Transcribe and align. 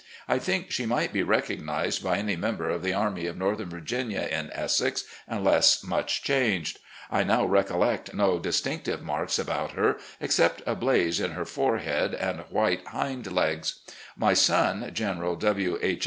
I 0.27 0.39
think 0.39 0.71
she 0.71 0.87
might 0.87 1.13
be 1.13 1.21
recognised 1.21 2.03
by 2.03 2.17
any 2.17 2.35
member 2.35 2.71
of 2.71 2.81
the 2.81 2.91
Army 2.91 3.27
of 3.27 3.37
Northern 3.37 3.69
Virginia, 3.69 4.27
in 4.31 4.49
Essex, 4.51 5.03
unless 5.27 5.83
much 5.83 6.23
changed. 6.23 6.79
I 7.11 7.23
now 7.23 7.45
recollect 7.45 8.11
no 8.11 8.39
distinctive 8.39 9.03
marks 9.03 9.37
about 9.37 9.73
h#: 9.77 9.97
^cept 10.23 10.63
a 10.65 10.73
blaze 10.73 11.19
in 11.19 11.33
her 11.33 11.45
forehead 11.45 12.15
and 12.15 12.39
white 12.49 12.87
hind 12.87 13.31
legs, 13.31 13.75
my 14.17 14.33
son, 14.33 14.89
General 14.91 15.35
W. 15.35 15.77
H. 15.83 15.99